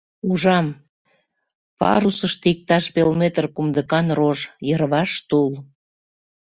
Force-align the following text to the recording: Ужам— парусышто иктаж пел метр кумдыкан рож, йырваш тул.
Ужам— 0.29 0.67
парусышто 1.79 2.45
иктаж 2.53 2.83
пел 2.93 3.09
метр 3.21 3.45
кумдыкан 3.55 4.07
рож, 4.17 4.39
йырваш 4.67 5.11
тул. 5.29 5.51